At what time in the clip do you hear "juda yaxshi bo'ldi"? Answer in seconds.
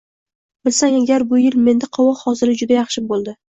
2.65-3.39